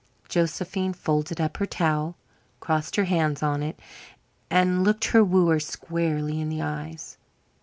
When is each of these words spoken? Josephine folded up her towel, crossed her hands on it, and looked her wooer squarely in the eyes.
Josephine 0.29 0.93
folded 0.93 1.39
up 1.39 1.57
her 1.57 1.67
towel, 1.67 2.17
crossed 2.59 2.95
her 2.95 3.03
hands 3.03 3.43
on 3.43 3.61
it, 3.61 3.79
and 4.49 4.83
looked 4.83 5.05
her 5.09 5.23
wooer 5.23 5.59
squarely 5.59 6.41
in 6.41 6.49
the 6.49 6.59
eyes. 6.63 7.19